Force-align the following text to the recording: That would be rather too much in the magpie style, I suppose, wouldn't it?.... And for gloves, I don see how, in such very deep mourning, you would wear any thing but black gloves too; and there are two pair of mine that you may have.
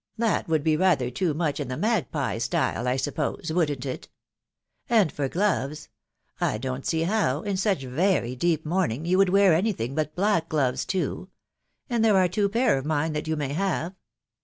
That 0.17 0.47
would 0.47 0.63
be 0.63 0.75
rather 0.75 1.11
too 1.11 1.35
much 1.35 1.59
in 1.59 1.67
the 1.67 1.77
magpie 1.77 2.39
style, 2.39 2.87
I 2.87 2.95
suppose, 2.95 3.51
wouldn't 3.53 3.85
it?.... 3.85 4.09
And 4.89 5.11
for 5.11 5.29
gloves, 5.29 5.89
I 6.39 6.57
don 6.57 6.81
see 6.81 7.03
how, 7.03 7.43
in 7.43 7.55
such 7.55 7.83
very 7.83 8.35
deep 8.35 8.65
mourning, 8.65 9.05
you 9.05 9.19
would 9.19 9.29
wear 9.29 9.53
any 9.53 9.73
thing 9.73 9.93
but 9.93 10.15
black 10.15 10.49
gloves 10.49 10.85
too; 10.85 11.29
and 11.87 12.03
there 12.03 12.17
are 12.17 12.27
two 12.27 12.49
pair 12.49 12.79
of 12.79 12.83
mine 12.87 13.13
that 13.13 13.27
you 13.27 13.35
may 13.35 13.53
have. 13.53 13.93